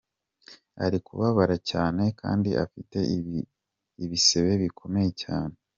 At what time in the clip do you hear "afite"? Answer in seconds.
2.65-2.99